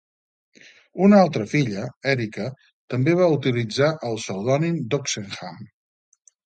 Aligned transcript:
Una 1.07 1.19
altra 1.25 1.45
filla, 1.51 1.83
Erica, 2.13 2.47
també 2.95 3.15
va 3.23 3.29
utilitzar 3.37 3.93
el 4.11 4.21
pseudònim 4.27 4.85
d'Oxenham. 4.93 5.67